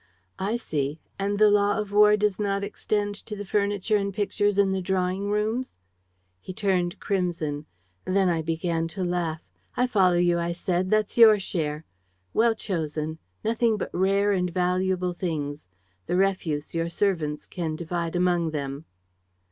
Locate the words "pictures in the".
4.11-4.81